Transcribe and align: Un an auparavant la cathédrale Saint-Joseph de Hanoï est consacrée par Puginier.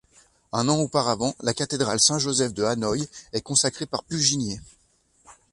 Un 0.51 0.67
an 0.67 0.79
auparavant 0.79 1.35
la 1.41 1.53
cathédrale 1.53 1.99
Saint-Joseph 1.99 2.53
de 2.55 2.63
Hanoï 2.63 3.07
est 3.33 3.41
consacrée 3.41 3.85
par 3.85 4.03
Puginier. 4.03 4.59